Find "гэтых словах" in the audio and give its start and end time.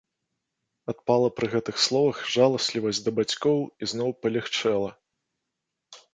1.53-2.17